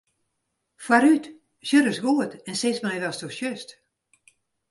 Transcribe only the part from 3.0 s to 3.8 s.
watsto sjochst.